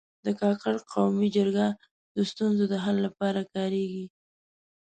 د 0.25 0.27
کاکړ 0.41 0.75
قومي 0.91 1.29
جرګه 1.35 1.67
د 2.15 2.17
ستونزو 2.31 2.63
د 2.69 2.75
حل 2.83 2.97
لپاره 3.05 3.41
کارېږي. 3.53 4.05